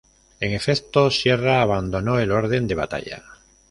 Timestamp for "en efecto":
0.39-1.11